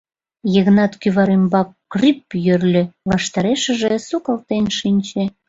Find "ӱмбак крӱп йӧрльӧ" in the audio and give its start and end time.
1.37-2.83